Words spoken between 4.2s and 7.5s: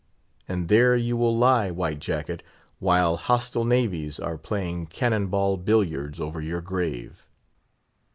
playing cannon ball billiards over your grave.